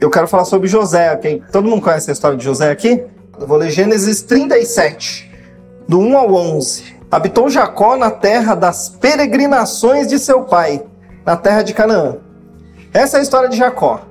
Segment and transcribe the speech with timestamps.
[0.00, 1.14] Eu quero falar sobre José.
[1.16, 3.04] Quem, todo mundo conhece a história de José aqui?
[3.38, 5.28] Eu vou ler Gênesis 37,
[5.88, 6.96] do 1 ao 11.
[7.10, 10.84] Habitou Jacó na terra das peregrinações de seu pai,
[11.26, 12.16] na terra de Canaã.
[12.92, 14.02] Essa é a história de Jacó.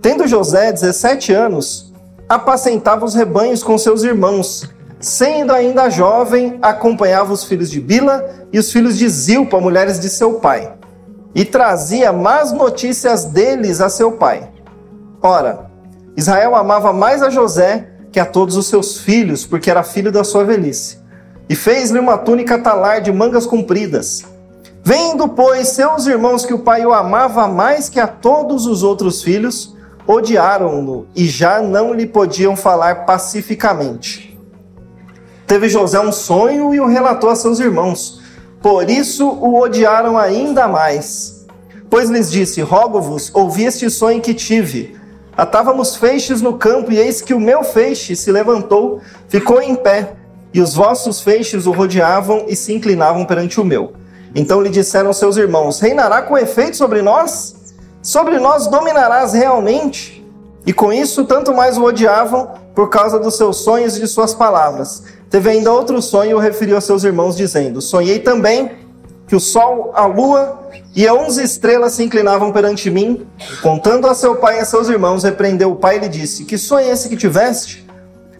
[0.00, 1.92] Tendo José 17 anos,
[2.28, 4.70] apacentava os rebanhos com seus irmãos.
[5.00, 10.08] Sendo ainda jovem, acompanhava os filhos de Bila e os filhos de Zilpa, mulheres de
[10.08, 10.72] seu pai,
[11.34, 14.53] e trazia más notícias deles a seu pai.
[15.26, 15.70] Ora,
[16.14, 20.22] Israel amava mais a José que a todos os seus filhos, porque era filho da
[20.22, 20.98] sua velhice.
[21.48, 24.22] E fez-lhe uma túnica talar de mangas compridas.
[24.84, 29.22] Vendo, pois, seus irmãos que o pai o amava mais que a todos os outros
[29.22, 29.74] filhos,
[30.06, 34.38] odiaram-no e já não lhe podiam falar pacificamente.
[35.46, 38.20] Teve José um sonho e o relatou a seus irmãos.
[38.60, 41.46] Por isso o odiaram ainda mais.
[41.88, 45.02] Pois lhes disse: Rogo-vos, ouvi este sonho que tive.
[45.36, 50.14] Atávamos feixes no campo, e eis que o meu feixe se levantou, ficou em pé,
[50.52, 53.92] e os vossos feixes o rodeavam e se inclinavam perante o meu.
[54.34, 57.74] Então lhe disseram seus irmãos: Reinará com efeito sobre nós?
[58.00, 60.24] Sobre nós dominarás realmente?
[60.66, 64.34] E com isso, tanto mais o odiavam por causa dos seus sonhos e de suas
[64.34, 65.02] palavras.
[65.28, 68.83] Teve ainda outro sonho e o referiu a seus irmãos, dizendo: Sonhei também
[69.34, 70.60] que o sol, a lua
[70.94, 73.26] e onze estrelas se inclinavam perante mim.
[73.60, 76.56] Contando a seu pai e a seus irmãos, repreendeu o pai e lhe disse: Que
[76.56, 77.84] sonho é esse que tiveste?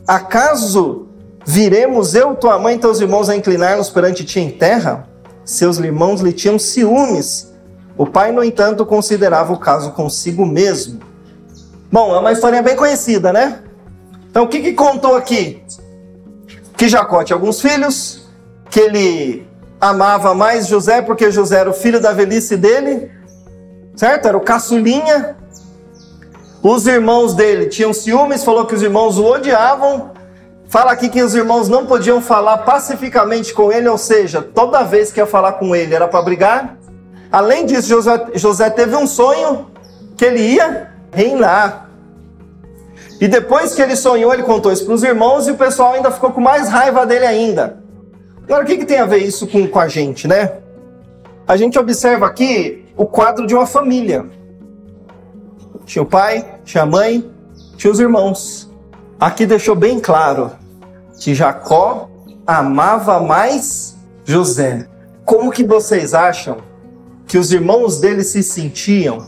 [0.07, 1.09] Acaso
[1.45, 5.09] viremos eu, tua mãe e teus irmãos a inclinar-nos perante ti em terra?
[5.45, 7.53] Seus irmãos lhe tinham ciúmes.
[7.99, 11.01] O pai, no entanto, considerava o caso consigo mesmo.
[11.91, 13.63] Bom, é uma história bem conhecida, né?
[14.31, 15.61] Então, o que, que contou aqui?
[16.77, 18.29] Que Jacó tinha alguns filhos,
[18.71, 23.11] que ele amava mais José porque José era o filho da velhice dele,
[23.97, 24.29] certo?
[24.29, 25.37] Era o caçulinha.
[26.63, 30.13] Os irmãos dele tinham ciúmes, falou que os irmãos o odiavam.
[30.69, 35.13] Fala aqui que os irmãos não podiam falar pacificamente com ele, ou seja, toda vez
[35.13, 36.79] que ia falar com ele era para brigar.
[37.31, 39.67] Além disso, José, José teve um sonho
[40.17, 41.91] que ele ia reinar.
[43.21, 46.11] E depois que ele sonhou, ele contou isso para os irmãos e o pessoal ainda
[46.11, 47.84] ficou com mais raiva dele ainda.
[48.45, 50.59] Agora, o que, que tem a ver isso com, com a gente, né?
[51.47, 54.27] A gente observa aqui o quadro de uma família.
[55.85, 57.31] Tinha o pai, tinha a mãe,
[57.77, 58.71] tinha os irmãos.
[59.19, 60.53] Aqui deixou bem claro
[61.19, 62.11] que Jacó
[62.47, 64.87] amava mais José.
[65.25, 66.59] Como que vocês acham
[67.27, 69.27] que os irmãos dele se sentiam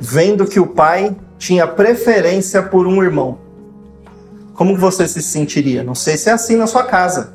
[0.00, 3.38] vendo que o pai tinha preferência por um irmão?
[4.54, 5.82] Como que você se sentiria?
[5.82, 7.33] Não sei se é assim na sua casa.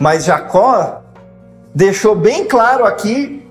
[0.00, 1.02] Mas Jacó
[1.74, 3.46] deixou bem claro aqui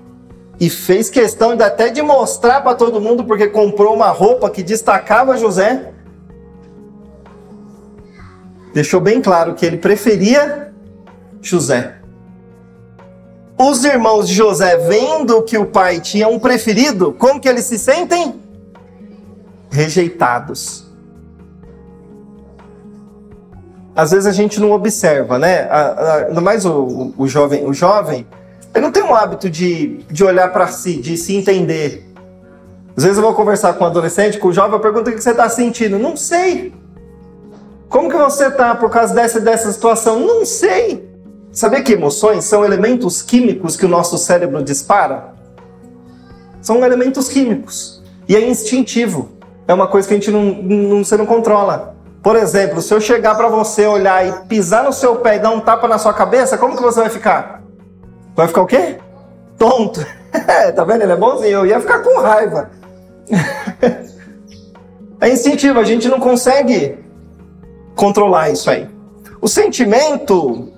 [0.58, 4.60] e fez questão de até de mostrar para todo mundo porque comprou uma roupa que
[4.60, 5.92] destacava José.
[8.74, 10.74] Deixou bem claro que ele preferia
[11.40, 11.98] José.
[13.56, 17.78] Os irmãos de José, vendo que o pai tinha um preferido, como que eles se
[17.78, 18.40] sentem?
[19.70, 20.89] Rejeitados
[23.94, 25.68] às vezes a gente não observa, né?
[26.28, 28.26] Ainda mais o, o, jovem, o jovem,
[28.74, 32.06] ele não tem um hábito de, de olhar para si, de se entender.
[32.96, 35.20] Às vezes eu vou conversar com um adolescente, com o jovem, eu pergunto o que
[35.20, 35.98] você está sentindo.
[35.98, 36.72] Não sei.
[37.88, 40.20] Como que você está por causa dessa dessa situação?
[40.20, 41.10] Não sei.
[41.52, 45.34] Sabia que emoções são elementos químicos que o nosso cérebro dispara?
[46.62, 48.00] São elementos químicos.
[48.28, 49.32] E é instintivo.
[49.66, 51.96] É uma coisa que a gente não, não, você não controla.
[52.22, 55.50] Por exemplo, se eu chegar para você olhar e pisar no seu pé e dar
[55.50, 57.62] um tapa na sua cabeça, como que você vai ficar?
[58.36, 58.98] Vai ficar o quê?
[59.56, 60.04] Tonto.
[60.76, 61.02] tá vendo?
[61.02, 61.50] Ele é bonzinho.
[61.50, 62.70] Eu ia ficar com raiva.
[65.20, 66.98] é instintivo, a gente não consegue
[67.94, 68.88] controlar isso aí.
[69.40, 70.70] O sentimento,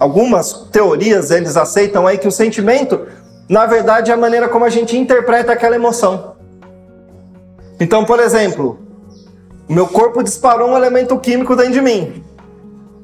[0.00, 3.06] algumas teorias eles aceitam aí que o sentimento,
[3.48, 6.34] na verdade, é a maneira como a gente interpreta aquela emoção.
[7.78, 8.85] Então, por exemplo,
[9.74, 12.24] meu corpo disparou um elemento químico dentro de mim.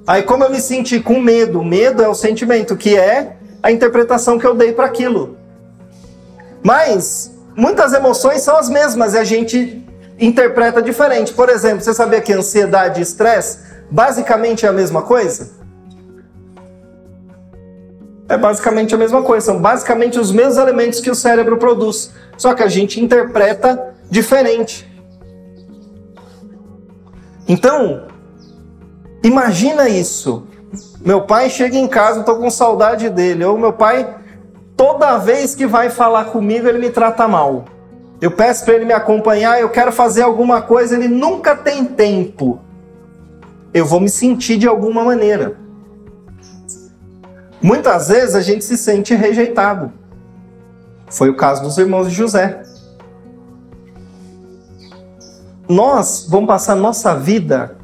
[0.06, 4.38] Aí, como eu me senti com medo, medo é o sentimento, que é a interpretação
[4.38, 5.36] que eu dei para aquilo.
[6.62, 9.84] Mas muitas emoções são as mesmas e a gente
[10.18, 11.32] interpreta diferente.
[11.32, 13.58] Por exemplo, você sabia que ansiedade e estresse
[13.90, 15.50] basicamente é a mesma coisa?
[18.28, 22.54] É basicamente a mesma coisa, são basicamente os mesmos elementos que o cérebro produz, só
[22.54, 24.90] que a gente interpreta diferente.
[27.48, 28.04] Então,
[29.22, 30.46] imagina isso.
[31.04, 33.44] Meu pai chega em casa, eu tô com saudade dele.
[33.44, 34.16] Ou meu pai,
[34.76, 37.64] toda vez que vai falar comigo, ele me trata mal.
[38.20, 42.60] Eu peço para ele me acompanhar, eu quero fazer alguma coisa, ele nunca tem tempo.
[43.74, 45.56] Eu vou me sentir de alguma maneira.
[47.60, 49.92] Muitas vezes a gente se sente rejeitado.
[51.10, 52.62] Foi o caso dos irmãos de José.
[55.72, 57.78] Nós vamos passar nossa vida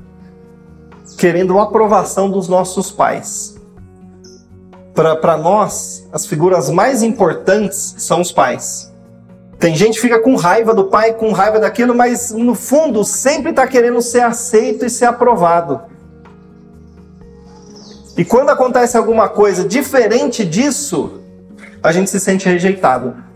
[1.17, 3.57] querendo a aprovação dos nossos pais.
[4.93, 8.93] Para nós, as figuras mais importantes são os pais.
[9.59, 13.51] Tem gente que fica com raiva do pai, com raiva daquilo, mas no fundo sempre
[13.51, 15.81] está querendo ser aceito e ser aprovado.
[18.19, 21.23] E quando acontece alguma coisa diferente disso,
[21.83, 23.28] a gente se sente rejeitado.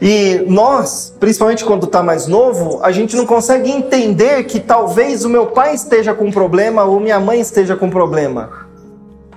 [0.00, 5.28] E nós, principalmente quando está mais novo, a gente não consegue entender que talvez o
[5.28, 8.50] meu pai esteja com problema ou minha mãe esteja com problema.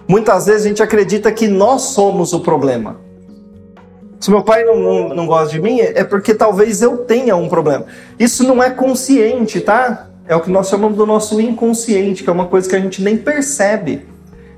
[0.08, 2.98] Muitas vezes a gente acredita que nós somos o problema.
[4.22, 7.50] Se meu pai não, não, não gosta de mim, é porque talvez eu tenha um
[7.50, 7.86] problema.
[8.18, 10.08] Isso não é consciente, tá?
[10.26, 13.02] É o que nós chamamos do nosso inconsciente, que é uma coisa que a gente
[13.02, 14.06] nem percebe.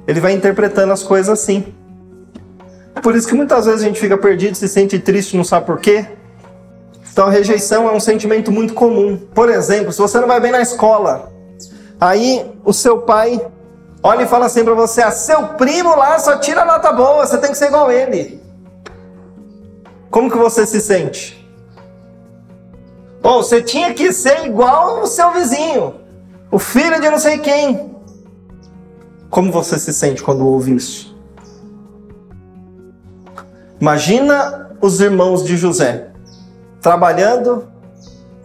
[0.07, 1.65] Ele vai interpretando as coisas assim.
[3.01, 5.79] Por isso que muitas vezes a gente fica perdido, se sente triste, não sabe por
[5.79, 6.05] quê.
[7.11, 9.17] Então rejeição é um sentimento muito comum.
[9.33, 11.31] Por exemplo, se você não vai bem na escola,
[11.99, 13.39] aí o seu pai
[14.03, 17.37] olha e fala assim para você: ah, seu primo lá só tira nota boa, você
[17.37, 18.43] tem que ser igual ele.
[20.11, 21.41] Como que você se sente?
[23.23, 25.95] Ou oh, você tinha que ser igual o seu vizinho,
[26.51, 27.95] o filho de não sei quem.
[29.29, 31.14] Como você se sente quando ouve isso?
[33.79, 36.09] Imagina os irmãos de José
[36.81, 37.67] trabalhando,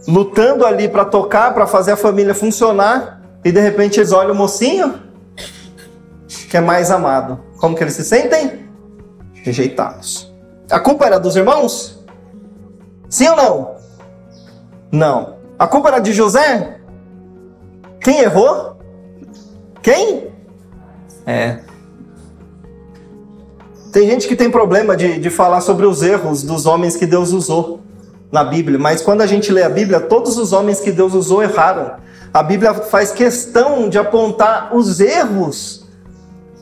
[0.07, 4.35] lutando ali para tocar, para fazer a família funcionar, e de repente eles olham o
[4.35, 4.99] mocinho
[6.49, 7.39] que é mais amado.
[7.59, 8.67] Como que eles se sentem?
[9.35, 10.33] Rejeitados.
[10.69, 12.03] A culpa era dos irmãos?
[13.09, 13.75] Sim ou não?
[14.91, 15.37] Não.
[15.57, 16.79] A culpa era de José?
[18.01, 18.77] Quem errou?
[19.81, 20.33] Quem?
[21.25, 21.59] É.
[23.91, 27.31] Tem gente que tem problema de, de falar sobre os erros dos homens que Deus
[27.31, 27.81] usou
[28.31, 31.43] na Bíblia, mas quando a gente lê a Bíblia, todos os homens que Deus usou
[31.43, 31.95] erraram.
[32.33, 35.85] A Bíblia faz questão de apontar os erros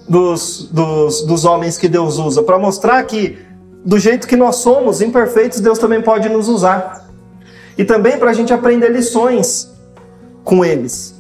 [0.07, 3.37] dos, dos, dos homens que Deus usa, para mostrar que,
[3.85, 7.07] do jeito que nós somos, imperfeitos, Deus também pode nos usar.
[7.77, 9.69] E também para a gente aprender lições
[10.43, 11.15] com eles.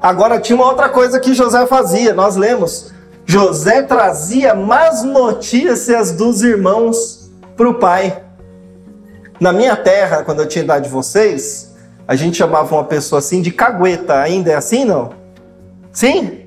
[0.00, 2.92] Agora, tinha uma outra coisa que José fazia, nós lemos.
[3.30, 8.22] José trazia más notícias dos irmãos para o pai.
[9.38, 11.74] Na minha terra, quando eu tinha idade de vocês,
[12.06, 14.18] a gente chamava uma pessoa assim de cagueta.
[14.18, 15.10] Ainda é assim, não?
[15.92, 16.46] Sim?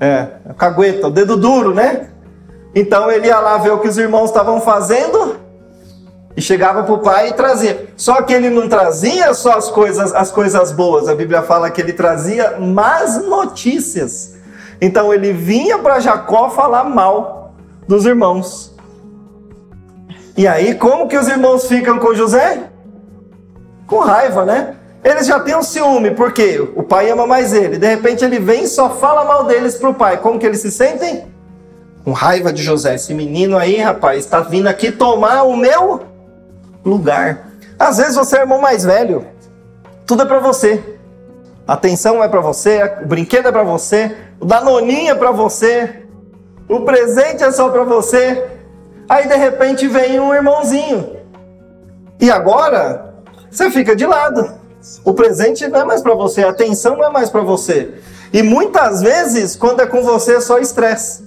[0.00, 0.26] É,
[0.58, 2.08] cagueta, o dedo duro, né?
[2.74, 5.36] Então ele ia lá ver o que os irmãos estavam fazendo
[6.36, 7.86] e chegava para o pai e trazia.
[7.96, 11.08] Só que ele não trazia só as coisas, as coisas boas.
[11.08, 14.35] A Bíblia fala que ele trazia más notícias.
[14.80, 17.54] Então ele vinha para Jacó falar mal
[17.86, 18.74] dos irmãos.
[20.36, 22.70] E aí, como que os irmãos ficam com José?
[23.86, 24.76] Com raiva, né?
[25.02, 27.78] Eles já têm um ciúme, porque o pai ama mais ele.
[27.78, 30.18] De repente ele vem e só fala mal deles pro pai.
[30.18, 31.26] Como que eles se sentem?
[32.04, 32.96] Com raiva de José.
[32.96, 36.02] Esse menino aí, rapaz, está vindo aqui tomar o meu
[36.84, 37.48] lugar.
[37.78, 39.24] Às vezes você é irmão mais velho.
[40.04, 40.95] Tudo é para você.
[41.66, 46.04] A atenção é para você, o brinquedo é para você, o danoninho é para você,
[46.68, 48.44] o presente é só para você.
[49.08, 51.16] Aí de repente vem um irmãozinho.
[52.20, 53.14] E agora
[53.50, 54.48] você fica de lado.
[55.04, 57.94] O presente não é mais para você, a atenção não é mais para você.
[58.32, 61.24] E muitas vezes, quando é com você, é só estresse.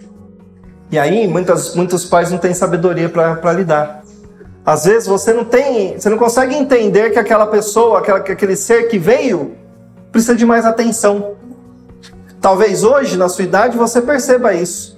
[0.91, 4.03] E aí, muitas, muitos pais não têm sabedoria para lidar.
[4.65, 8.83] Às vezes você não tem, você não consegue entender que aquela pessoa, aquela, aquele ser
[8.83, 9.55] que veio,
[10.11, 11.35] precisa de mais atenção.
[12.41, 14.97] Talvez hoje, na sua idade, você perceba isso.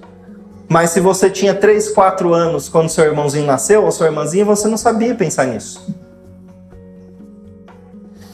[0.70, 4.68] Mas se você tinha 3, 4 anos quando seu irmãozinho nasceu, ou sua irmãzinha, você
[4.68, 5.86] não sabia pensar nisso.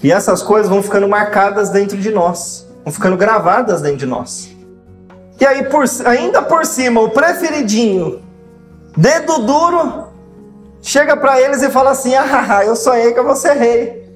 [0.03, 4.55] E essas coisas vão ficando marcadas dentro de nós, vão ficando gravadas dentro de nós.
[5.39, 8.21] E aí, por, ainda por cima, o preferidinho,
[8.95, 10.07] dedo duro,
[10.81, 14.07] chega para eles e fala assim: Ah, eu sonhei que eu vou ser rei.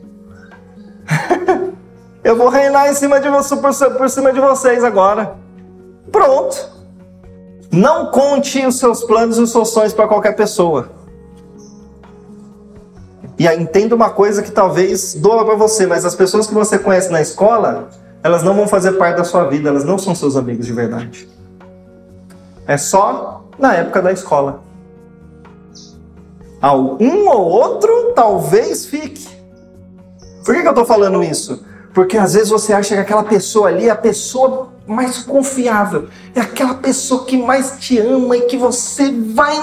[2.24, 5.36] Eu vou reinar em cima de você, por, por cima de vocês agora.
[6.12, 6.70] Pronto.
[7.72, 10.90] Não conte os seus planos e os seus sonhos para qualquer pessoa.
[13.40, 17.10] E entenda uma coisa que talvez doa para você, mas as pessoas que você conhece
[17.10, 17.90] na escola,
[18.22, 21.28] elas não vão fazer parte da sua vida, elas não são seus amigos de verdade.
[22.68, 24.62] É só na época da escola.
[27.00, 29.28] Um ou outro talvez fique.
[30.46, 31.66] Por que, que eu estou falando isso?
[31.94, 36.40] Porque às vezes você acha que aquela pessoa ali é a pessoa mais confiável, é
[36.40, 39.56] aquela pessoa que mais te ama e que você vai.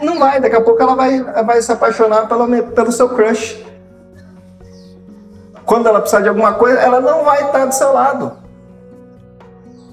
[0.00, 3.64] Não vai, daqui a pouco ela vai, vai se apaixonar pelo, pelo seu crush.
[5.64, 8.32] Quando ela precisar de alguma coisa, ela não vai estar do seu lado.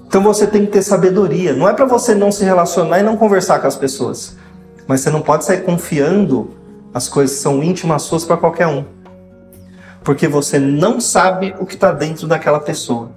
[0.06, 1.52] Então você tem que ter sabedoria.
[1.54, 4.36] Não é para você não se relacionar e não conversar com as pessoas.
[4.86, 6.50] Mas você não pode sair confiando
[6.92, 8.84] as coisas que são íntimas suas para qualquer um.
[10.04, 13.10] Porque você não sabe o que está dentro daquela pessoa.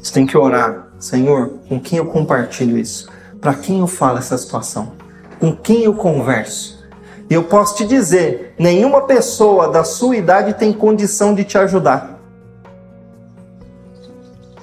[0.00, 0.86] Você tem que orar.
[1.00, 3.10] Senhor, com quem eu compartilho isso?
[3.40, 4.92] Para quem eu falo essa situação?
[5.40, 6.86] Com quem eu converso?
[7.28, 12.16] E eu posso te dizer: nenhuma pessoa da sua idade tem condição de te ajudar.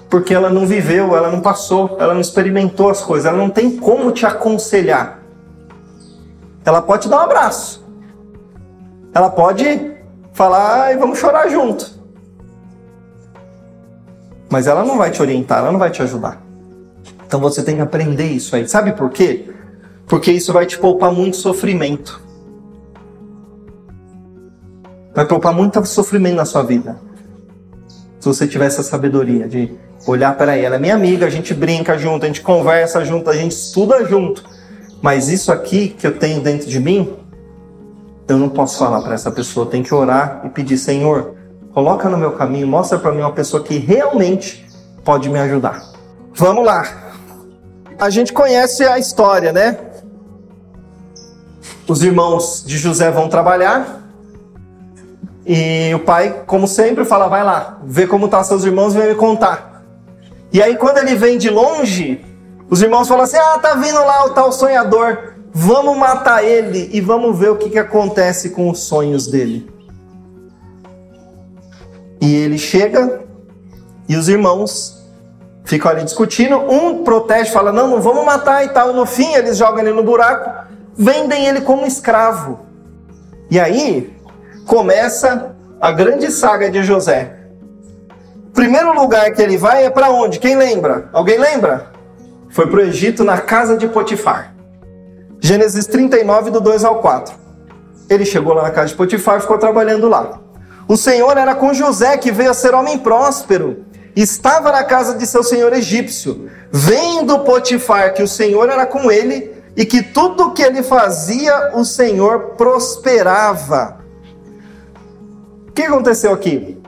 [0.10, 3.78] Porque ela não viveu, ela não passou, ela não experimentou as coisas, ela não tem
[3.78, 5.20] como te aconselhar.
[6.64, 7.83] Ela pode te dar um abraço.
[9.14, 9.94] Ela pode
[10.34, 11.92] falar, e vamos chorar junto.
[14.50, 16.42] Mas ela não vai te orientar, ela não vai te ajudar.
[17.26, 18.68] Então você tem que aprender isso aí.
[18.68, 19.50] Sabe por quê?
[20.08, 22.22] Porque isso vai te poupar muito sofrimento.
[25.16, 27.00] Vai poupar muito sofrimento na sua vida.
[28.20, 29.74] Se você tiver essa sabedoria de
[30.08, 33.36] olhar para ela, é minha amiga, a gente brinca junto, a gente conversa junto, a
[33.36, 34.44] gente estuda junto.
[35.02, 37.14] Mas isso aqui que eu tenho dentro de mim,
[38.28, 39.66] eu não posso falar para essa pessoa.
[39.66, 41.36] Tem que orar e pedir, Senhor,
[41.74, 44.66] coloca no meu caminho, mostra para mim uma pessoa que realmente
[45.04, 45.84] pode me ajudar.
[46.34, 46.86] Vamos lá.
[48.00, 49.78] A gente conhece a história, né?
[51.88, 54.04] Os irmãos de José vão trabalhar,
[55.46, 59.16] e o pai, como sempre, fala: vai lá, vê como tá seus irmãos vem me
[59.16, 59.84] contar.
[60.52, 62.24] E aí, quando ele vem de longe,
[62.70, 67.00] os irmãos falam assim: ah, tá vindo lá o tal sonhador, vamos matar ele e
[67.00, 69.72] vamos ver o que, que acontece com os sonhos dele.
[72.20, 73.22] E ele chega
[74.10, 75.04] e os irmãos
[75.64, 76.58] ficam ali discutindo.
[76.58, 78.94] Um protege, fala: não, não vamos matar e tal.
[78.94, 82.60] No fim, eles jogam ele no buraco, vendem ele como escravo.
[83.52, 84.16] E aí,
[84.66, 87.40] começa a grande saga de José.
[88.54, 90.40] Primeiro lugar que ele vai é para onde?
[90.40, 91.10] Quem lembra?
[91.12, 91.92] Alguém lembra?
[92.50, 94.53] Foi para o Egito na casa de Potifar.
[95.46, 97.36] Gênesis 39, do 2 ao 4.
[98.10, 100.40] Ele chegou lá na casa de Potifar e ficou trabalhando lá.
[100.88, 103.84] O Senhor era com José, que veio a ser homem próspero.
[104.16, 106.50] Estava na casa de seu senhor egípcio.
[106.72, 111.72] Vendo Potifar que o Senhor era com ele e que tudo o que ele fazia,
[111.74, 113.98] o Senhor prosperava.
[115.68, 116.82] O que aconteceu aqui?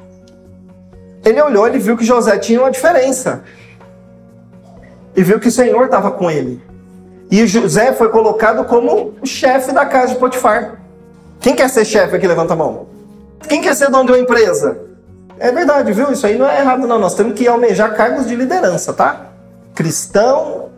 [1.26, 3.44] Ele olhou, ele viu que José tinha uma diferença.
[5.14, 6.64] E viu que o Senhor estava com ele.
[7.29, 10.79] E José foi colocado como o chefe da casa de Potifar.
[11.39, 12.27] Quem quer ser chefe aqui?
[12.27, 12.88] Levanta a mão.
[13.48, 14.79] Quem quer ser dono de uma empresa?
[15.38, 16.12] É verdade, viu?
[16.12, 16.98] Isso aí não é errado, não.
[16.98, 19.27] Nós temos que almejar cargos de liderança, tá?
[19.74, 20.70] Cristão,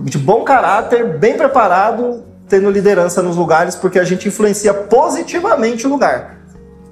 [0.00, 5.90] de bom caráter, bem preparado, tendo liderança nos lugares, porque a gente influencia positivamente o
[5.90, 6.36] lugar.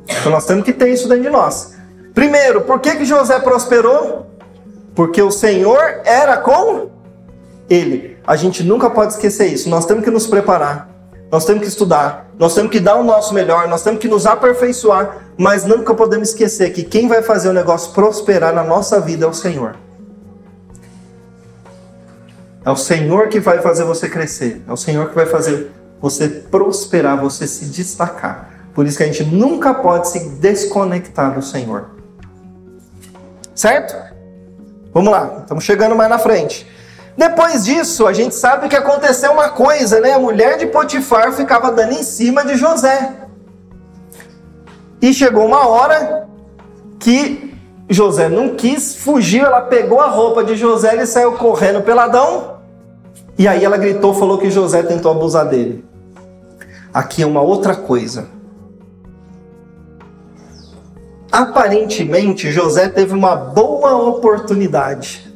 [0.08, 1.74] Então nós temos que ter isso dentro de nós.
[2.14, 4.26] Primeiro, por que, que José prosperou?
[4.94, 6.88] Porque o Senhor era com
[7.70, 8.18] ele.
[8.26, 9.70] A gente nunca pode esquecer isso.
[9.70, 10.90] Nós temos que nos preparar.
[11.30, 14.26] Nós temos que estudar, nós temos que dar o nosso melhor, nós temos que nos
[14.26, 19.26] aperfeiçoar, mas nunca podemos esquecer que quem vai fazer o negócio prosperar na nossa vida
[19.26, 19.76] é o Senhor.
[22.64, 26.28] É o Senhor que vai fazer você crescer, é o Senhor que vai fazer você
[26.28, 28.50] prosperar, você se destacar.
[28.74, 31.90] Por isso que a gente nunca pode se desconectar do Senhor.
[33.54, 33.94] Certo?
[34.92, 36.66] Vamos lá, estamos chegando mais na frente.
[37.20, 40.14] Depois disso, a gente sabe que aconteceu uma coisa, né?
[40.14, 43.14] A mulher de Potifar ficava dando em cima de José.
[45.02, 46.26] E chegou uma hora
[46.98, 47.54] que
[47.90, 52.56] José não quis, fugiu, ela pegou a roupa de José e saiu correndo peladão.
[53.36, 55.84] E aí ela gritou, falou que José tentou abusar dele.
[56.90, 58.28] Aqui é uma outra coisa.
[61.30, 65.30] Aparentemente, José teve uma boa oportunidade.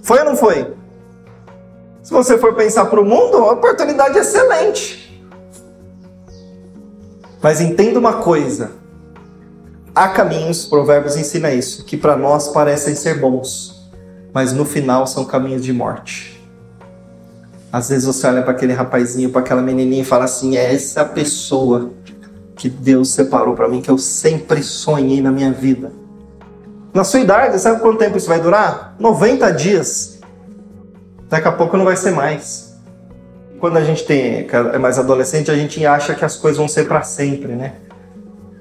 [0.00, 0.80] Foi ou não foi?
[2.12, 5.18] Se você for pensar para o mundo, uma oportunidade excelente.
[7.40, 8.72] Mas entenda uma coisa:
[9.94, 13.90] há caminhos, Provérbios ensina isso, que para nós parecem ser bons,
[14.30, 16.38] mas no final são caminhos de morte.
[17.72, 21.06] Às vezes você olha para aquele rapazinho, para aquela menininha e fala assim: é essa
[21.06, 21.92] pessoa
[22.54, 25.90] que Deus separou para mim, que eu sempre sonhei na minha vida.
[26.92, 28.96] Na sua idade, sabe quanto tempo isso vai durar?
[28.98, 30.11] 90 dias.
[31.32, 32.76] Daqui a pouco não vai ser mais.
[33.58, 36.86] quando a gente tem, é mais adolescente, a gente acha que as coisas vão ser
[36.86, 37.76] para sempre, né?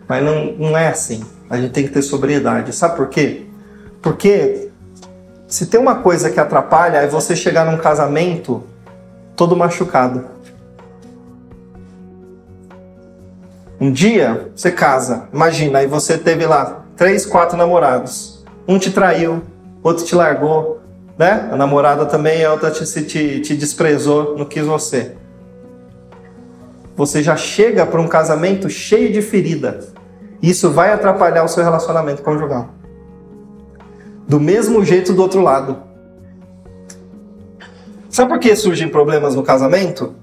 [0.07, 1.21] Mas não, não é assim.
[1.49, 2.73] A gente tem que ter sobriedade.
[2.73, 3.47] Sabe por quê?
[4.01, 4.69] Porque
[5.49, 8.63] se tem uma coisa que atrapalha é você chegar num casamento
[9.35, 10.23] todo machucado.
[13.81, 18.45] Um dia você casa, imagina, aí você teve lá três, quatro namorados.
[18.65, 19.41] Um te traiu,
[19.83, 20.80] outro te largou,
[21.21, 21.49] né?
[21.51, 25.11] A namorada também, a outra te, te, te desprezou, não quis você.
[26.95, 29.81] Você já chega para um casamento cheio de ferida.
[30.41, 32.73] Isso vai atrapalhar o seu relacionamento conjugal.
[34.27, 35.83] Do mesmo jeito do outro lado.
[38.09, 40.15] Sabe por que surgem problemas no casamento?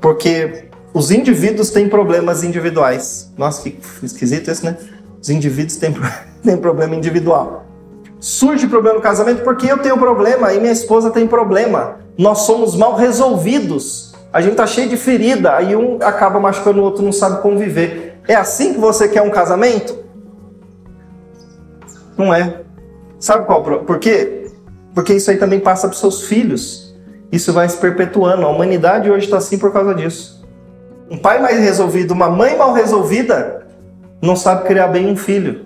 [0.00, 3.30] Porque os indivíduos têm problemas individuais.
[3.36, 4.78] Nossa, que esquisito isso, né?
[5.20, 5.94] Os indivíduos têm,
[6.42, 7.67] têm problema individual.
[8.20, 11.96] Surge problema no casamento porque eu tenho problema e minha esposa tem problema.
[12.16, 14.12] Nós somos mal resolvidos.
[14.32, 18.20] A gente tá cheio de ferida, aí um acaba machucando o outro, não sabe conviver.
[18.26, 19.96] É assim que você quer um casamento?
[22.16, 22.62] Não é.
[23.18, 23.62] Sabe qual?
[23.62, 24.50] Por quê?
[24.94, 26.94] Porque isso aí também passa para seus filhos.
[27.30, 28.44] Isso vai se perpetuando.
[28.44, 30.44] A humanidade hoje está assim por causa disso.
[31.10, 33.66] Um pai mais resolvido, uma mãe mal resolvida,
[34.20, 35.64] não sabe criar bem um filho.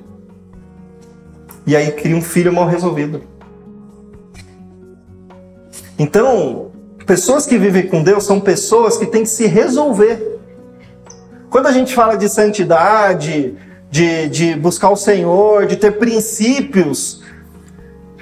[1.67, 3.23] E aí cria um filho mal resolvido.
[5.99, 6.73] Então,
[7.07, 10.41] pessoas que vivem com Deus são pessoas que têm que se resolver.
[11.49, 13.55] Quando a gente fala de santidade,
[13.91, 17.23] de, de buscar o Senhor, de ter princípios,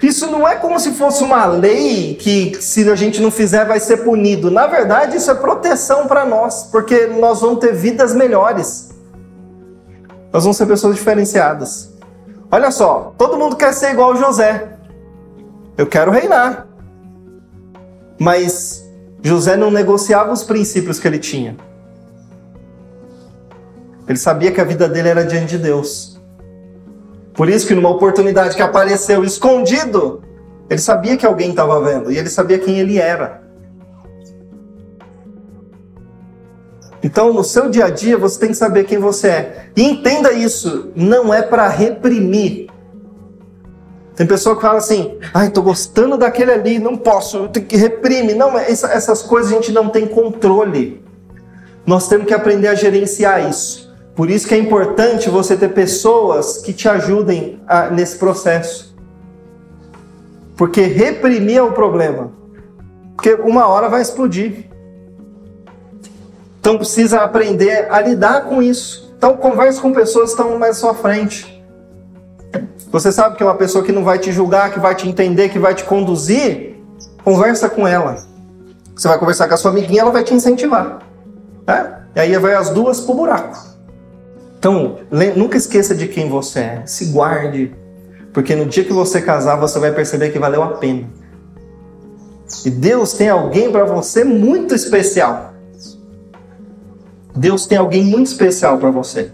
[0.03, 3.79] isso não é como se fosse uma lei que, se a gente não fizer, vai
[3.79, 4.51] ser punido.
[4.51, 8.91] Na verdade, isso é proteção para nós, porque nós vamos ter vidas melhores.
[10.33, 11.93] Nós vamos ser pessoas diferenciadas.
[12.51, 14.69] Olha só, todo mundo quer ser igual José.
[15.77, 16.67] Eu quero reinar.
[18.19, 18.85] Mas
[19.23, 21.57] José não negociava os princípios que ele tinha.
[24.09, 26.21] Ele sabia que a vida dele era diante de Deus.
[27.33, 30.23] Por isso que numa oportunidade que apareceu escondido,
[30.69, 33.43] ele sabia que alguém estava vendo e ele sabia quem ele era.
[37.03, 39.67] Então, no seu dia a dia, você tem que saber quem você é.
[39.77, 42.69] E entenda isso, não é para reprimir.
[44.15, 48.35] Tem pessoa que fala assim: ai, tô gostando daquele ali, não posso, tenho que reprime.
[48.35, 51.03] Não, essas coisas a gente não tem controle.
[51.87, 53.91] Nós temos que aprender a gerenciar isso.
[54.15, 58.95] Por isso que é importante você ter pessoas que te ajudem a, nesse processo.
[60.55, 62.31] Porque reprimir é o problema.
[63.17, 64.70] Porque uma hora vai explodir.
[66.61, 69.13] Então precisa aprender a lidar com isso.
[69.17, 71.61] Então converse com pessoas que estão mais à sua frente.
[72.93, 75.49] Você sabe que é uma pessoa que não vai te julgar, que vai te entender,
[75.49, 76.77] que vai te conduzir,
[77.25, 78.17] conversa com ela.
[78.95, 80.99] Você vai conversar com a sua amiguinha, ela vai te incentivar.
[81.67, 81.97] Né?
[82.15, 83.57] E aí vai as duas pro buraco.
[84.59, 84.99] Então,
[85.37, 86.83] nunca esqueça de quem você é.
[86.85, 87.75] Se guarde,
[88.33, 91.09] porque no dia que você casar, você vai perceber que valeu a pena.
[92.65, 95.50] E Deus tem alguém para você muito especial.
[97.35, 99.31] Deus tem alguém muito especial para você.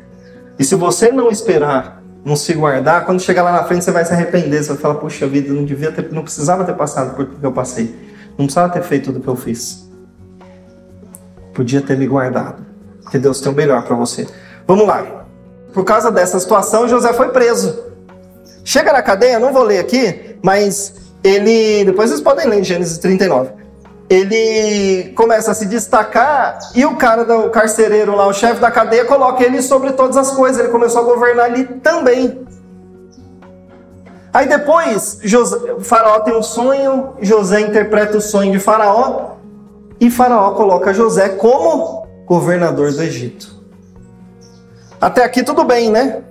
[0.59, 4.04] E se você não esperar, não se guardar, quando chegar lá na frente você vai
[4.04, 7.26] se arrepender, você vai falar: "Puxa vida, não devia ter, não precisava ter passado por
[7.26, 7.94] tudo que eu passei.
[8.37, 9.88] Não precisava ter feito tudo que eu fiz.
[11.54, 12.64] Podia ter me guardado,
[13.02, 14.26] porque Deus tem o melhor para você."
[14.66, 15.24] Vamos lá.
[15.72, 17.78] Por causa dessa situação, José foi preso.
[18.64, 21.85] Chega na cadeia, não vou ler aqui, mas ele.
[21.85, 23.50] Depois vocês podem ler em Gênesis 39.
[24.08, 29.04] Ele começa a se destacar e o cara do carcereiro lá, o chefe da cadeia,
[29.04, 30.60] coloca ele sobre todas as coisas.
[30.60, 32.46] Ele começou a governar ali também.
[34.32, 39.36] Aí depois, José, faraó tem um sonho, José interpreta o sonho de faraó
[39.98, 43.56] e faraó coloca José como governador do Egito.
[45.00, 46.22] Até aqui tudo bem, né?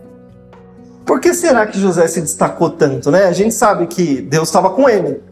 [1.05, 3.25] Por que será que José se destacou tanto, né?
[3.25, 5.23] A gente sabe que Deus estava com ele,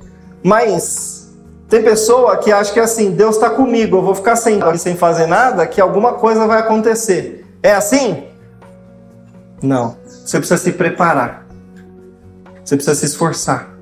[0.44, 1.23] mas
[1.70, 4.96] tem pessoa que acha que é assim, Deus está comigo, eu vou ficar sem, sem
[4.96, 7.46] fazer nada, que alguma coisa vai acontecer.
[7.62, 8.24] É assim?
[9.62, 9.98] Não.
[10.06, 11.48] Você precisa se preparar.
[12.64, 13.74] Você precisa se esforçar.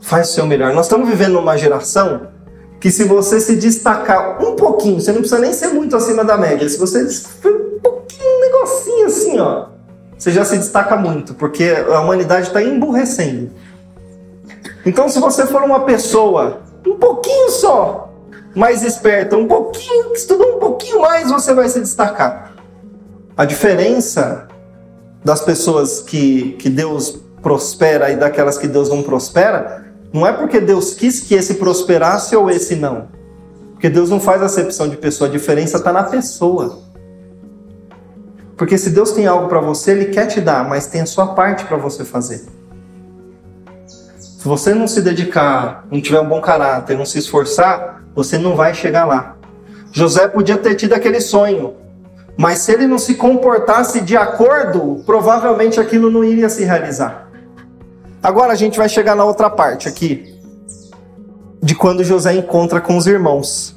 [0.00, 0.72] Faz o seu melhor.
[0.72, 2.28] Nós estamos vivendo numa geração
[2.80, 6.36] que se você se destacar um pouquinho, você não precisa nem ser muito acima da
[6.36, 6.68] média.
[6.68, 7.02] Se você
[8.40, 9.66] negocinho assim, ó,
[10.16, 13.50] você já se destaca muito, porque a humanidade está emburrecendo.
[14.86, 18.12] Então, se você for uma pessoa um pouquinho só
[18.54, 22.54] mais esperta, um pouquinho, estudou um pouquinho mais, você vai se destacar.
[23.36, 24.46] A diferença
[25.24, 30.60] das pessoas que, que Deus prospera e daquelas que Deus não prospera, não é porque
[30.60, 33.08] Deus quis que esse prosperasse ou esse não.
[33.72, 36.78] Porque Deus não faz acepção de pessoa, a diferença está na pessoa.
[38.56, 41.34] Porque se Deus tem algo para você, Ele quer te dar, mas tem a sua
[41.34, 42.44] parte para você fazer.
[44.44, 48.54] Se você não se dedicar, não tiver um bom caráter, não se esforçar, você não
[48.54, 49.36] vai chegar lá.
[49.90, 51.72] José podia ter tido aquele sonho,
[52.36, 57.26] mas se ele não se comportasse de acordo, provavelmente aquilo não iria se realizar.
[58.22, 60.38] Agora a gente vai chegar na outra parte aqui,
[61.62, 63.74] de quando José encontra com os irmãos.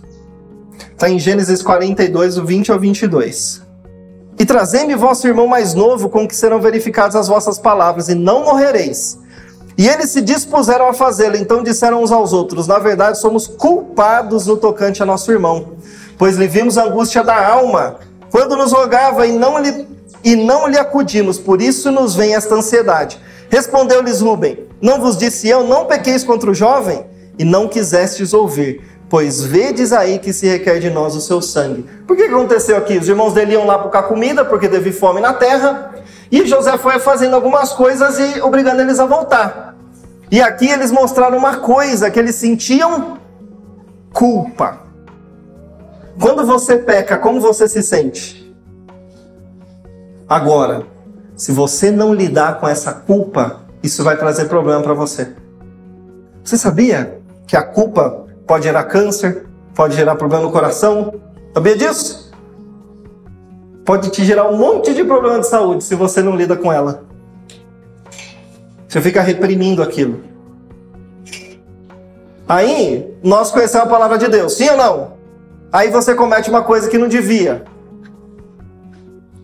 [0.92, 3.62] Está em Gênesis 42, 20 ao 22.
[4.38, 8.44] E trazei-me vosso irmão mais novo, com que serão verificadas as vossas palavras, e não
[8.44, 9.18] morrereis.
[9.78, 14.48] E eles se dispuseram a fazê-lo, então disseram uns aos outros: Na verdade, somos culpados
[14.48, 15.74] no tocante a nosso irmão,
[16.18, 17.98] pois lhe vimos a angústia da alma,
[18.32, 19.88] quando nos rogava e não lhe,
[20.24, 23.22] e não lhe acudimos, por isso nos vem esta ansiedade.
[23.50, 27.06] Respondeu-lhes Rubem: Não vos disse eu, não pequeis contra o jovem?
[27.38, 31.86] E não quisestes ouvir, pois vedes aí que se requer de nós o seu sangue.
[32.08, 32.98] Por que aconteceu aqui?
[32.98, 35.94] Os irmãos dele iam lá buscar comida, porque teve fome na terra,
[36.32, 39.67] e José foi fazendo algumas coisas e obrigando eles a voltar.
[40.30, 43.18] E aqui eles mostraram uma coisa, que eles sentiam
[44.14, 44.80] culpa.
[46.20, 48.54] Quando você peca, como você se sente?
[50.28, 50.86] Agora,
[51.36, 55.34] se você não lidar com essa culpa, isso vai trazer problema para você.
[56.44, 61.14] Você sabia que a culpa pode gerar câncer, pode gerar problema no coração?
[61.54, 62.34] Sabia disso?
[63.86, 67.07] Pode te gerar um monte de problema de saúde se você não lida com ela.
[68.88, 70.24] Você fica reprimindo aquilo.
[72.48, 75.18] Aí, nós conhecemos a palavra de Deus, sim ou não?
[75.72, 77.66] Aí você comete uma coisa que não devia.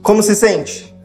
[0.01, 0.95] Como se sente?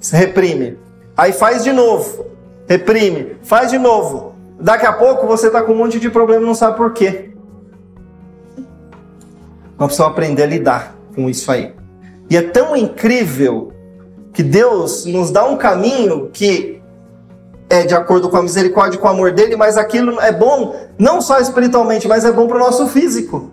[0.00, 0.78] Se reprime.
[1.16, 2.26] Aí faz de novo.
[2.66, 3.36] Reprime.
[3.42, 4.34] Faz de novo.
[4.58, 7.30] Daqui a pouco você está com um monte de problema e não sabe por quê.
[9.78, 11.74] Nós precisamos aprender a lidar com isso aí.
[12.30, 13.72] E é tão incrível
[14.32, 16.80] que Deus nos dá um caminho que
[17.68, 20.76] é de acordo com a misericórdia e com o amor dele, mas aquilo é bom
[20.98, 23.50] não só espiritualmente, mas é bom para o nosso físico,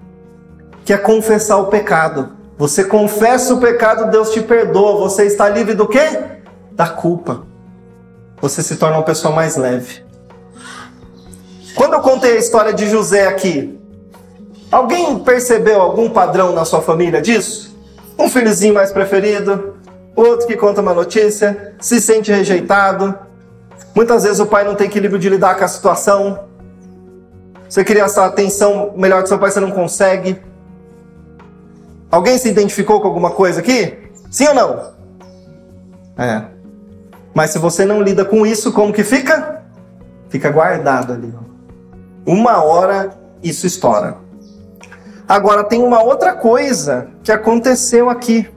[0.83, 2.33] que é confessar o pecado.
[2.57, 4.99] Você confessa o pecado, Deus te perdoa.
[4.99, 6.19] Você está livre do quê?
[6.73, 7.43] Da culpa.
[8.41, 10.03] Você se torna uma pessoa mais leve.
[11.73, 13.79] Quando eu contei a história de José aqui,
[14.69, 17.73] alguém percebeu algum padrão na sua família disso?
[18.17, 19.75] Um filhozinho mais preferido,
[20.19, 23.17] outro que conta uma notícia, se sente rejeitado.
[23.95, 26.45] Muitas vezes o pai não tem equilíbrio de lidar com a situação.
[27.67, 30.39] Você queria essa atenção melhor que seu pai, você não consegue.
[32.11, 33.97] Alguém se identificou com alguma coisa aqui?
[34.31, 34.93] Sim ou não?
[36.17, 36.43] É.
[37.33, 39.61] Mas se você não lida com isso, como que fica?
[40.29, 41.33] Fica guardado ali.
[42.25, 44.17] Uma hora isso estoura.
[45.27, 48.49] Agora tem uma outra coisa que aconteceu aqui.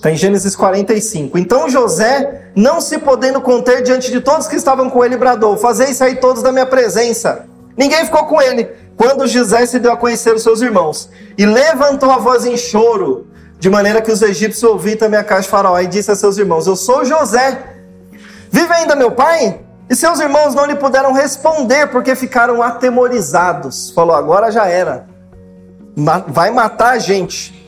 [0.00, 1.36] Está em Gênesis 45.
[1.36, 5.92] Então José, não se podendo conter diante de todos que estavam com ele, bradou: Fazei
[5.92, 7.44] sair todos da minha presença.
[7.76, 8.66] Ninguém ficou com ele.
[8.96, 13.26] Quando José se deu a conhecer os seus irmãos, e levantou a voz em choro,
[13.58, 16.38] de maneira que os egípcios ouviram também a casa de Faraó, e disse a seus
[16.38, 17.62] irmãos: Eu sou José.
[18.50, 19.60] Vive ainda meu pai?
[19.90, 23.90] E seus irmãos não lhe puderam responder, porque ficaram atemorizados.
[23.90, 25.04] Falou: Agora já era.
[26.26, 27.59] Vai matar a gente.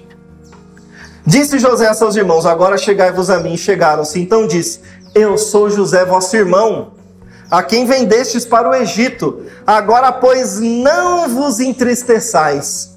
[1.25, 3.57] Disse José a seus irmãos: Agora chegai-vos a mim.
[3.57, 4.21] Chegaram-se.
[4.21, 4.81] Então disse:
[5.15, 6.93] Eu sou José, vosso irmão,
[7.51, 9.45] a quem vendestes para o Egito.
[9.67, 12.97] Agora, pois, não vos entristeçais,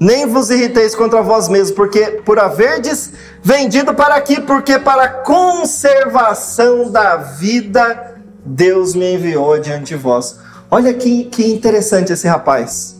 [0.00, 3.12] nem vos irriteis contra vós mesmos, porque por haverdes
[3.42, 8.14] vendido para aqui, porque para conservação da vida
[8.44, 10.38] Deus me enviou diante de vós.
[10.70, 12.96] Olha que, que interessante esse rapaz.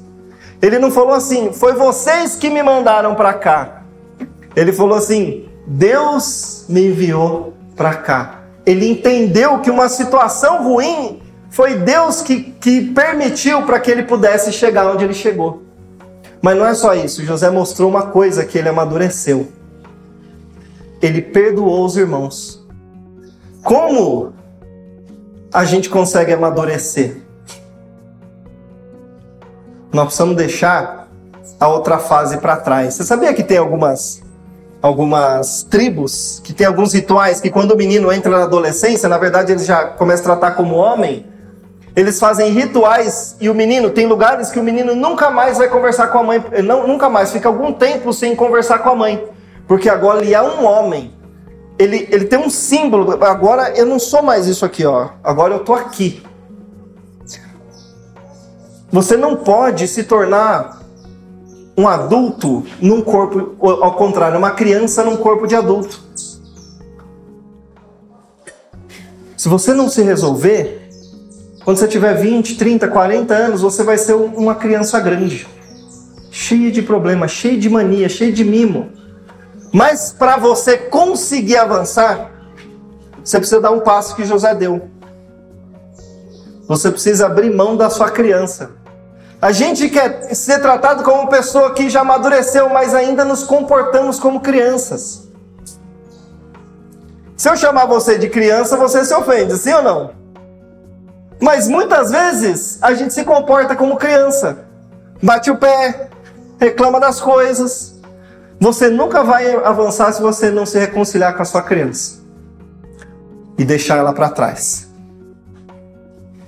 [0.62, 3.83] Ele não falou assim, foi vocês que me mandaram para cá.
[4.56, 8.40] Ele falou assim: Deus me enviou para cá.
[8.64, 14.52] Ele entendeu que uma situação ruim foi Deus que, que permitiu para que ele pudesse
[14.52, 15.62] chegar onde ele chegou.
[16.42, 17.24] Mas não é só isso.
[17.24, 19.48] José mostrou uma coisa que ele amadureceu.
[21.00, 22.66] Ele perdoou os irmãos.
[23.62, 24.32] Como
[25.52, 27.18] a gente consegue amadurecer?
[29.92, 31.08] Nós precisamos deixar
[31.60, 32.94] a outra fase para trás.
[32.94, 34.23] Você sabia que tem algumas
[34.84, 39.50] algumas tribos que tem alguns rituais que quando o menino entra na adolescência, na verdade
[39.50, 41.24] ele já começa a tratar como homem.
[41.96, 46.08] Eles fazem rituais e o menino tem lugares que o menino nunca mais vai conversar
[46.08, 49.26] com a mãe, não, nunca mais fica algum tempo sem conversar com a mãe,
[49.66, 51.14] porque agora ele é um homem.
[51.78, 53.24] Ele, ele tem um símbolo.
[53.24, 55.08] Agora eu não sou mais isso aqui, ó.
[55.24, 56.22] Agora eu tô aqui.
[58.92, 60.83] Você não pode se tornar
[61.76, 66.00] um adulto num corpo, ao contrário, uma criança num corpo de adulto.
[69.36, 70.88] Se você não se resolver,
[71.64, 75.46] quando você tiver 20, 30, 40 anos, você vai ser uma criança grande,
[76.30, 78.90] cheia de problemas, cheia de mania, cheia de mimo.
[79.72, 82.30] Mas para você conseguir avançar,
[83.22, 84.88] você precisa dar um passo que José deu.
[86.68, 88.70] Você precisa abrir mão da sua criança.
[89.44, 94.40] A gente quer ser tratado como pessoa que já amadureceu, mas ainda nos comportamos como
[94.40, 95.28] crianças.
[97.36, 100.12] Se eu chamar você de criança, você se ofende, sim ou não?
[101.42, 104.64] Mas muitas vezes a gente se comporta como criança.
[105.22, 106.08] Bate o pé,
[106.58, 108.00] reclama das coisas.
[108.58, 112.18] Você nunca vai avançar se você não se reconciliar com a sua criança
[113.58, 114.93] e deixar ela para trás.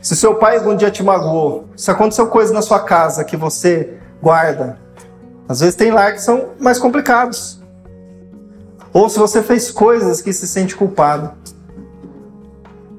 [0.06, 3.94] Se seu pai algum dia te magoou, se aconteceu coisa na sua casa que você
[4.22, 4.78] guarda,
[5.48, 7.60] às vezes tem lar que são mais complicados.
[8.92, 11.32] Ou se você fez coisas que se sente culpado.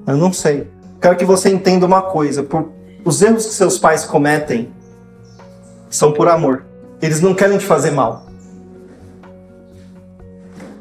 [0.06, 0.70] Eu não sei.
[1.02, 2.74] Quero que você entenda uma coisa: por,
[3.06, 4.70] os erros que seus pais cometem
[5.90, 6.66] são por amor.
[7.02, 8.26] Eles não querem te fazer mal.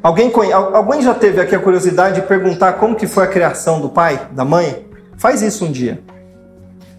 [0.03, 3.87] Alguém, alguém já teve aqui a curiosidade de perguntar como que foi a criação do
[3.87, 4.89] pai, da mãe?
[5.15, 6.03] Faz isso um dia.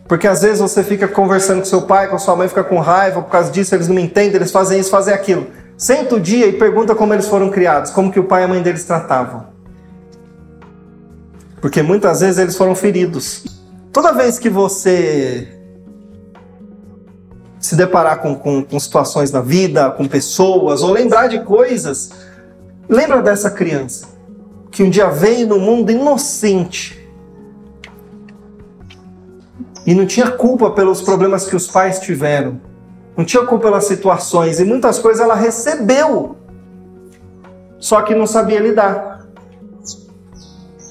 [0.09, 3.21] Porque às vezes você fica conversando com seu pai, com sua mãe, fica com raiva
[3.21, 5.47] por causa disso, eles não me entendem, eles fazem isso, fazem aquilo.
[5.77, 8.49] Senta o dia e pergunta como eles foram criados, como que o pai e a
[8.49, 9.47] mãe deles tratavam.
[11.61, 13.45] Porque muitas vezes eles foram feridos.
[13.93, 15.47] Toda vez que você
[17.61, 22.11] se deparar com, com, com situações na vida, com pessoas, ou lembrar de coisas,
[22.89, 24.09] lembra dessa criança
[24.71, 26.98] que um dia veio no mundo inocente
[29.89, 32.61] e não tinha culpa pelos problemas que os pais tiveram.
[33.17, 34.61] Não tinha culpa pelas situações.
[34.61, 36.37] E muitas coisas ela recebeu.
[37.79, 39.27] Só que não sabia lidar.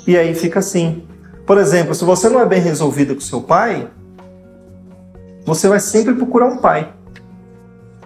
[0.07, 1.07] E aí fica assim.
[1.45, 3.87] Por exemplo, se você não é bem resolvido com seu pai,
[5.45, 6.91] você vai sempre procurar um pai.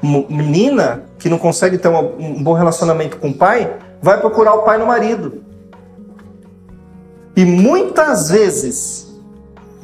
[0.04, 4.78] Menina que não consegue ter um bom relacionamento com o pai, vai procurar o pai
[4.78, 5.42] no marido.
[7.34, 9.11] E muitas vezes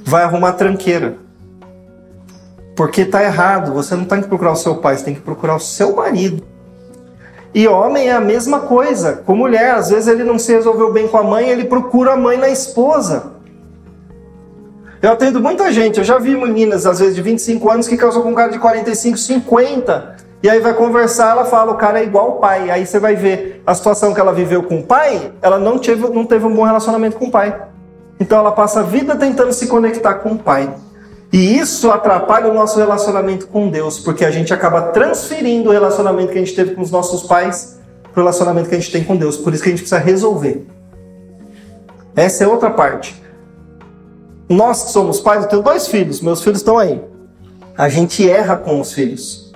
[0.08, 1.18] vai arrumar tranqueira.
[2.78, 5.56] Porque tá errado, você não tem que procurar o seu pai, você tem que procurar
[5.56, 6.44] o seu marido.
[7.54, 11.08] E homem é a mesma coisa, com mulher, às vezes ele não se resolveu bem
[11.08, 13.34] com a mãe, ele procura a mãe na esposa.
[15.02, 18.22] Eu atendo muita gente, eu já vi meninas, às vezes de 25 anos, que casam
[18.22, 22.04] com um cara de 45, 50, e aí vai conversar, ela fala, o cara é
[22.04, 22.70] igual o pai.
[22.70, 26.08] Aí você vai ver a situação que ela viveu com o pai, ela não teve,
[26.10, 27.68] não teve um bom relacionamento com o pai.
[28.20, 30.74] Então ela passa a vida tentando se conectar com o Pai.
[31.32, 36.32] E isso atrapalha o nosso relacionamento com Deus, porque a gente acaba transferindo o relacionamento
[36.32, 37.78] que a gente teve com os nossos pais
[38.14, 39.36] para o relacionamento que a gente tem com Deus.
[39.38, 40.66] Por isso que a gente precisa resolver.
[42.16, 43.22] Essa é outra parte.
[44.50, 47.04] Nós que somos pais, eu tenho dois filhos, meus filhos estão aí.
[47.78, 49.54] A gente erra com os filhos.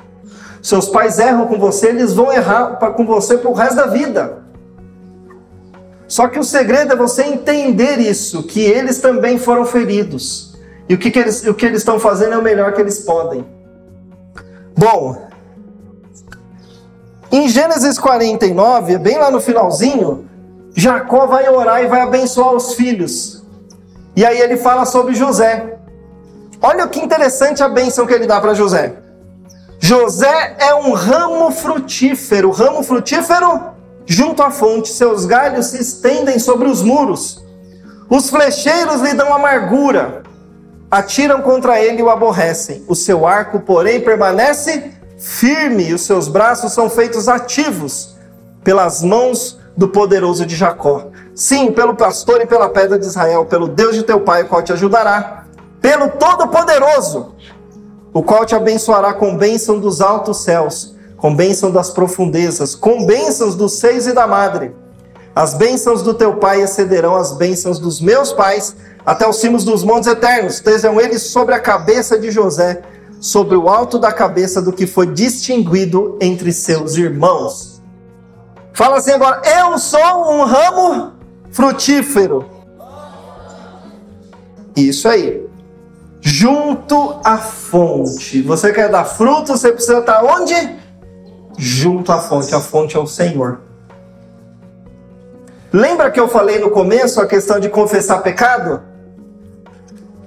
[0.61, 4.40] Seus pais erram com você, eles vão errar com você para o resto da vida.
[6.11, 10.53] Só que o segredo é você entender isso, que eles também foram feridos.
[10.89, 12.99] E o que, que eles, o que eles estão fazendo é o melhor que eles
[12.99, 13.45] podem.
[14.77, 15.29] Bom,
[17.31, 20.29] em Gênesis 49, bem lá no finalzinho,
[20.75, 23.45] Jacó vai orar e vai abençoar os filhos.
[24.13, 25.77] E aí ele fala sobre José.
[26.61, 28.97] Olha que interessante a bênção que ele dá para José.
[29.79, 32.51] José é um ramo frutífero.
[32.51, 33.71] Ramo frutífero
[34.11, 37.41] junto à fonte, seus galhos se estendem sobre os muros.
[38.09, 40.23] Os flecheiros lhe dão amargura,
[40.91, 42.83] atiram contra ele e o aborrecem.
[42.89, 48.17] O seu arco, porém, permanece firme e os seus braços são feitos ativos
[48.65, 51.07] pelas mãos do poderoso de Jacó.
[51.33, 54.61] Sim, pelo pastor e pela pedra de Israel, pelo Deus de teu pai, o qual
[54.61, 55.45] te ajudará,
[55.79, 57.33] pelo Todo-Poderoso,
[58.13, 63.53] o qual te abençoará com bênção dos altos céus com bênção das profundezas, com bênçãos
[63.55, 64.73] dos seis e da madre.
[65.35, 69.83] As bênçãos do teu pai excederão as bênçãos dos meus pais até os cimos dos
[69.83, 70.55] montes eternos.
[70.55, 72.81] Estejam eles sobre a cabeça de José,
[73.19, 77.83] sobre o alto da cabeça do que foi distinguido entre seus irmãos.
[78.73, 81.13] Fala assim agora: Eu sou um ramo
[81.51, 82.45] frutífero.
[84.75, 85.45] Isso aí.
[86.19, 88.41] Junto à fonte.
[88.41, 90.80] Você quer dar fruto, você precisa estar onde?
[91.61, 92.55] Junto à fonte.
[92.55, 93.59] A fonte é o Senhor.
[95.71, 98.81] Lembra que eu falei no começo a questão de confessar pecado?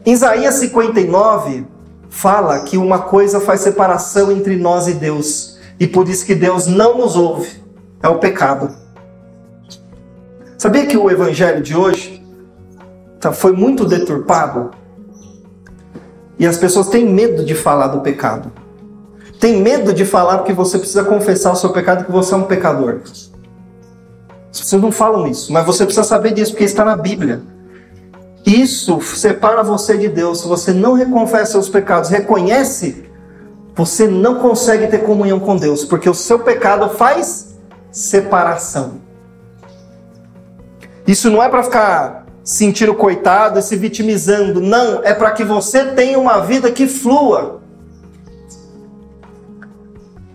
[0.07, 1.67] Isaías 59
[2.09, 6.69] fala que uma coisa faz separação entre nós e Deus, e por isso que Deus
[6.69, 7.51] não nos ouve,
[8.01, 8.73] é o pecado.
[10.57, 12.25] Sabia que o evangelho de hoje
[13.19, 14.71] tá, foi muito deturpado?
[16.39, 18.53] E as pessoas têm medo de falar do pecado.
[19.41, 22.45] Tem medo de falar porque você precisa confessar o seu pecado que você é um
[22.45, 23.01] pecador.
[24.51, 27.43] Pessoas não falam isso, mas você precisa saber disso porque está na Bíblia.
[28.47, 30.41] Isso separa você de Deus.
[30.41, 33.05] Se você não reconfessa seus pecados, reconhece,
[33.75, 37.57] você não consegue ter comunhão com Deus, porque o seu pecado faz
[37.91, 39.01] separação.
[41.07, 45.87] Isso não é para ficar sentindo coitado e se vitimizando, não, é para que você
[45.87, 47.63] tenha uma vida que flua.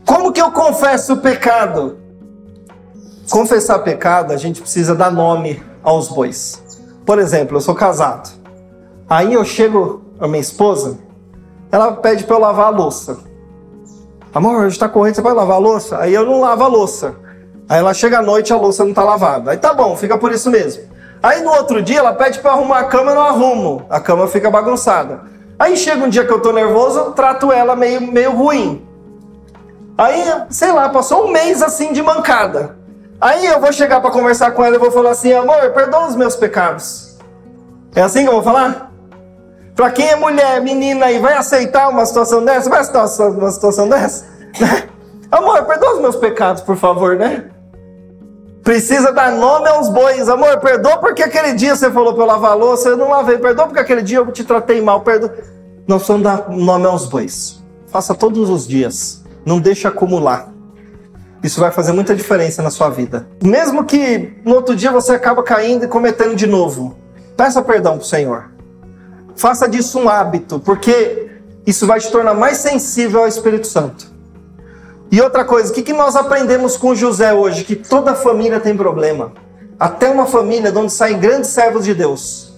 [0.10, 2.00] Como que eu confesso o pecado?
[3.30, 6.64] Confessar pecado, a gente precisa dar nome aos bois.
[7.06, 8.28] Por exemplo, eu sou casado.
[9.08, 10.98] Aí eu chego a minha esposa,
[11.72, 13.20] ela pede para eu lavar a louça.
[14.34, 16.00] Amor, hoje está correndo, você vai lavar a louça?
[16.00, 17.16] Aí eu não lavo a louça.
[17.70, 19.52] Aí ela chega à noite a louça não está lavada.
[19.52, 20.86] Aí tá bom, fica por isso mesmo.
[21.22, 23.86] Aí no outro dia ela pede para arrumar a cama, eu não arrumo.
[23.88, 25.22] A cama fica bagunçada.
[25.60, 28.89] Aí chega um dia que eu tô nervoso, eu trato ela meio, meio ruim.
[30.00, 32.78] Aí, sei lá, passou um mês assim de mancada.
[33.20, 36.16] Aí eu vou chegar para conversar com ela e vou falar assim: amor, perdoa os
[36.16, 37.18] meus pecados.
[37.94, 38.94] É assim que eu vou falar?
[39.76, 42.70] Para quem é mulher, menina e vai aceitar uma situação dessa?
[42.70, 44.26] Vai aceitar uma situação dessa?
[45.30, 47.50] amor, perdoa os meus pecados, por favor, né?
[48.64, 50.30] Precisa dar nome aos bois.
[50.30, 53.38] Amor, perdoa porque aquele dia você falou para eu lavar a louça, eu não lavei.
[53.38, 55.02] Perdoa porque aquele dia eu te tratei mal.
[55.02, 55.34] Perdoa.
[55.86, 57.62] Nós precisamos dar nome aos bois.
[57.88, 59.28] Faça todos os dias.
[59.50, 60.54] Não deixe acumular.
[61.42, 63.28] Isso vai fazer muita diferença na sua vida.
[63.44, 66.96] Mesmo que no outro dia você acaba caindo e cometendo de novo,
[67.36, 68.52] peça perdão para o Senhor.
[69.36, 71.32] Faça disso um hábito, porque
[71.66, 74.06] isso vai te tornar mais sensível ao Espírito Santo.
[75.12, 77.64] E outra coisa, o que, que nós aprendemos com José hoje?
[77.64, 79.32] Que toda família tem problema.
[79.80, 82.54] Até uma família de onde saem grandes servos de Deus.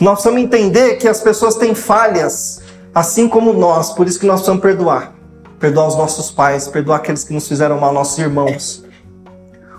[0.00, 2.60] Nós precisamos entender que as pessoas têm falhas,
[2.94, 5.17] assim como nós, por isso que nós precisamos perdoar
[5.58, 8.84] perdoar os nossos pais, perdoar aqueles que nos fizeram mal, nossos irmãos.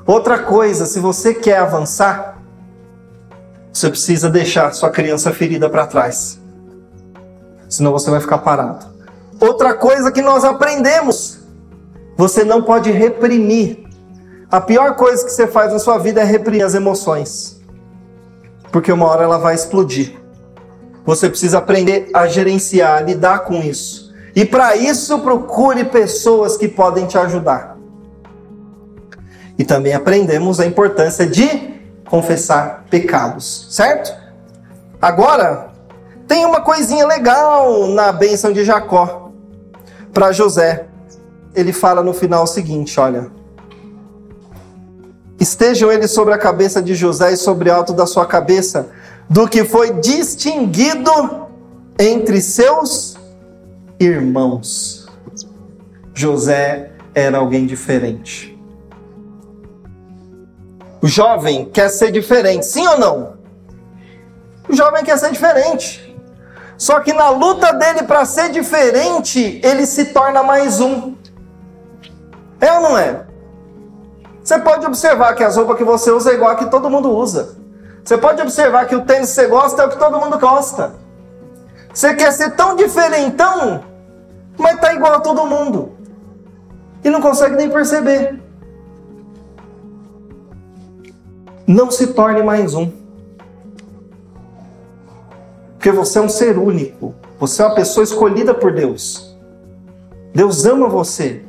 [0.06, 2.42] Outra coisa, se você quer avançar,
[3.72, 6.40] você precisa deixar sua criança ferida para trás.
[7.70, 8.88] Senão você vai ficar parado.
[9.40, 11.40] Outra coisa que nós aprendemos,
[12.18, 13.88] você não pode reprimir.
[14.52, 17.62] A pior coisa que você faz na sua vida é reprimir as emoções.
[18.72, 20.20] Porque uma hora ela vai explodir.
[21.06, 24.09] Você precisa aprender a gerenciar, a lidar com isso.
[24.40, 27.78] E para isso, procure pessoas que podem te ajudar.
[29.58, 31.74] E também aprendemos a importância de
[32.10, 34.16] confessar pecados, certo?
[35.02, 35.72] Agora,
[36.26, 39.30] tem uma coisinha legal na bênção de Jacó
[40.14, 40.86] para José.
[41.54, 43.30] Ele fala no final o seguinte: olha.
[45.38, 48.88] Estejam eles sobre a cabeça de José e sobre alto da sua cabeça,
[49.30, 51.12] do que foi distinguido
[52.00, 53.19] entre seus
[54.00, 55.08] irmãos.
[56.14, 58.58] José era alguém diferente.
[61.02, 63.34] O jovem quer ser diferente, sim ou não?
[64.68, 66.06] O jovem quer ser diferente.
[66.78, 71.16] Só que na luta dele para ser diferente, ele se torna mais um.
[72.62, 73.26] É ou não é?
[74.44, 77.10] Você pode observar que as roupas que você usa é igual a que todo mundo
[77.12, 77.58] usa.
[78.04, 80.96] Você pode observar que o tênis que você gosta é o que todo mundo gosta.
[81.94, 83.89] Você quer ser tão diferentão
[84.60, 85.94] mas está igual a todo mundo.
[87.04, 88.40] E não consegue nem perceber.
[91.66, 92.92] Não se torne mais um.
[95.76, 97.16] Porque você é um ser único.
[97.40, 99.34] Você é uma pessoa escolhida por Deus.
[100.34, 101.42] Deus ama você.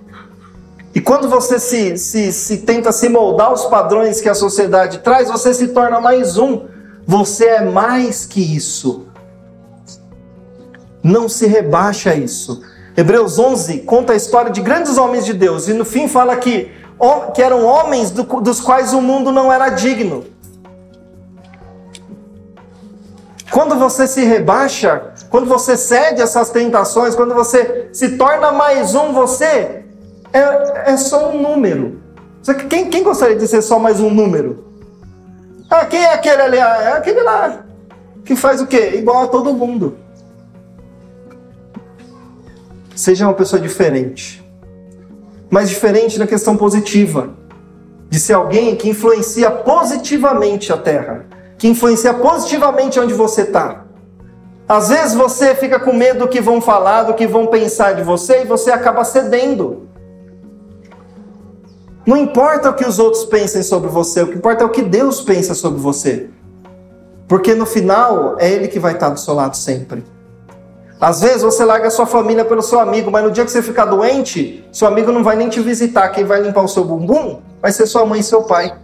[0.94, 5.28] E quando você se, se, se tenta se moldar aos padrões que a sociedade traz,
[5.28, 6.66] você se torna mais um.
[7.06, 9.06] Você é mais que isso.
[11.02, 12.62] Não se rebaixa a isso.
[12.96, 16.70] Hebreus 11 conta a história de grandes homens de Deus e no fim fala que,
[17.34, 20.24] que eram homens do, dos quais o mundo não era digno.
[23.50, 29.12] Quando você se rebaixa, quando você cede essas tentações, quando você se torna mais um,
[29.12, 29.84] você
[30.32, 32.00] é, é só um número.
[32.68, 34.64] Quem, quem gostaria de ser só mais um número?
[35.68, 36.58] Ah, quem é aquele ali?
[36.58, 37.64] Ah, é aquele lá
[38.24, 38.92] que faz o quê?
[38.94, 39.96] Igual a todo mundo.
[43.00, 44.46] Seja uma pessoa diferente.
[45.48, 47.30] Mas diferente na questão positiva.
[48.10, 51.24] De ser alguém que influencia positivamente a terra.
[51.56, 53.86] Que influencia positivamente onde você está.
[54.68, 58.02] Às vezes você fica com medo do que vão falar, do que vão pensar de
[58.02, 59.88] você e você acaba cedendo.
[62.04, 64.82] Não importa o que os outros pensem sobre você, o que importa é o que
[64.82, 66.28] Deus pensa sobre você.
[67.26, 70.04] Porque no final é Ele que vai estar do seu lado sempre.
[71.00, 73.86] Às vezes você larga sua família pelo seu amigo, mas no dia que você ficar
[73.86, 76.10] doente, seu amigo não vai nem te visitar.
[76.10, 78.76] Quem vai limpar o seu bumbum vai ser sua mãe e seu pai.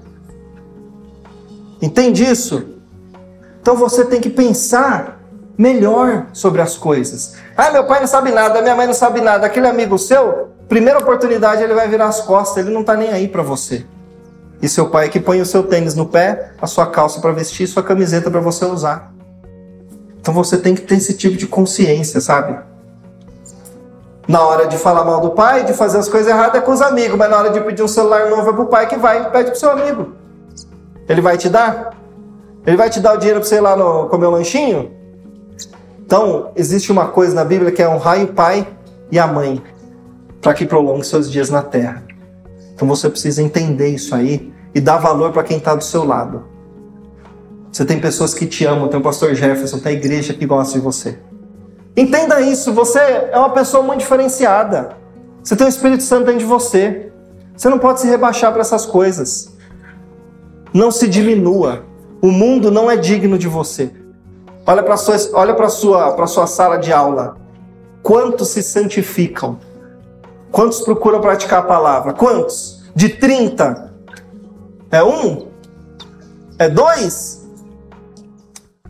[1.83, 2.69] Entende isso?
[3.61, 5.21] Então você tem que pensar
[5.59, 7.35] melhor sobre as coisas.
[7.55, 9.47] Ah, meu pai não sabe nada, minha mãe não sabe nada.
[9.47, 13.29] Aquele amigo seu, primeira oportunidade ele vai virar as costas, ele não está nem aí
[13.29, 13.85] para você.
[14.63, 17.33] E seu pai é que põe o seu tênis no pé, a sua calça para
[17.33, 19.16] vestir, sua camiseta para você usar.
[20.27, 22.59] Então você tem que ter esse tipo de consciência, sabe?
[24.27, 26.83] Na hora de falar mal do pai, de fazer as coisas erradas é com os
[26.83, 29.31] amigos, mas na hora de pedir um celular novo é pro pai que vai e
[29.31, 30.15] pede pro seu amigo.
[31.09, 31.97] Ele vai te dar?
[32.67, 34.91] Ele vai te dar o dinheiro para você ir lá no, comer um lanchinho?
[36.05, 38.67] Então, existe uma coisa na Bíblia que é honrar o pai
[39.13, 39.63] e a mãe,
[40.43, 42.03] para que prolongue seus dias na terra.
[42.75, 46.56] Então você precisa entender isso aí e dar valor para quem está do seu lado.
[47.77, 50.79] Você tem pessoas que te amam, tem o pastor Jefferson, tem a igreja que gosta
[50.79, 51.19] de você.
[51.95, 54.97] Entenda isso, você é uma pessoa muito diferenciada.
[55.45, 57.13] Você tem o Espírito Santo dentro de você.
[57.55, 59.55] Você não pode se rebaixar para essas coisas.
[60.73, 61.85] Não se diminua.
[62.23, 63.91] O mundo não é digno de você.
[64.67, 67.37] Olha para sua, olha para sua, para sua sala de aula.
[68.03, 69.59] Quantos se santificam?
[70.51, 72.15] Quantos procuram praticar a palavra?
[72.15, 72.87] Quantos?
[72.95, 73.93] De 30?
[74.91, 75.49] É um?
[76.59, 77.36] É dois?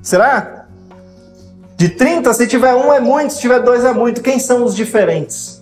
[0.06, 0.66] Será?
[1.76, 4.22] De 30, se tiver um é muito, se tiver dois é muito.
[4.22, 5.60] Quem são os diferentes?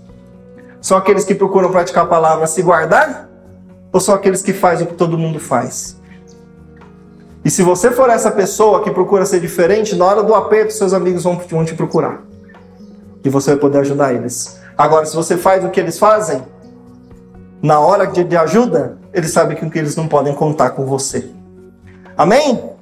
[0.83, 3.27] São aqueles que procuram praticar a palavra se guardar?
[3.91, 5.99] Ou são aqueles que fazem o que todo mundo faz?
[7.43, 10.93] E se você for essa pessoa que procura ser diferente, na hora do aperto, seus
[10.93, 12.21] amigos vão, te procurar.
[13.25, 14.61] E você vai poder ajudar eles.
[14.77, 16.43] Agora, se você faz o que eles fazem,
[17.63, 21.31] na hora de, de ajuda, eles sabem que eles não podem contar com você.
[22.15, 22.74] Amém?